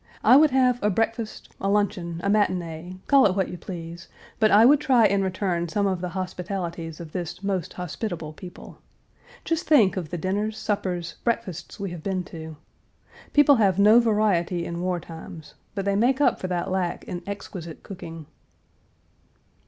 [0.23, 4.07] I would have a breakfast, a luncheon, a matinee, call it what you please,
[4.39, 8.79] but I would try and return some of the hospitalities of this most hospitable people.
[9.45, 12.57] Just think of the dinners, suppers, breakfasts we have been to.
[13.31, 17.21] People have no variety in war times, but they make up for that lack in
[17.27, 18.25] exquisite cooking.